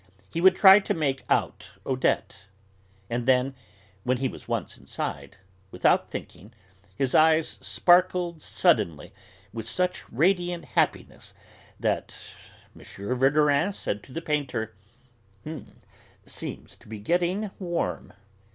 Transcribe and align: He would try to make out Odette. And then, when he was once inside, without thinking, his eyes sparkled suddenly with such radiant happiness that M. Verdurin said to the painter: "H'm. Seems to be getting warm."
He 0.31 0.41
would 0.41 0.55
try 0.55 0.79
to 0.79 0.95
make 0.95 1.21
out 1.29 1.67
Odette. 1.85 2.45
And 3.07 3.27
then, 3.27 3.53
when 4.03 4.17
he 4.17 4.27
was 4.27 4.47
once 4.47 4.75
inside, 4.75 5.37
without 5.69 6.09
thinking, 6.09 6.55
his 6.95 7.13
eyes 7.13 7.59
sparkled 7.61 8.41
suddenly 8.41 9.13
with 9.53 9.67
such 9.67 10.11
radiant 10.11 10.65
happiness 10.65 11.35
that 11.79 12.17
M. 12.75 12.81
Verdurin 12.83 13.73
said 13.73 14.01
to 14.01 14.11
the 14.11 14.23
painter: 14.23 14.73
"H'm. 15.45 15.81
Seems 16.25 16.75
to 16.77 16.87
be 16.87 16.97
getting 16.97 17.51
warm." 17.59 18.13